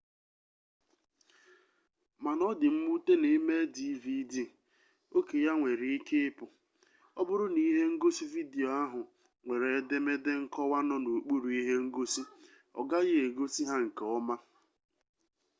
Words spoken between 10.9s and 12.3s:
n'okpuru ihe ngosi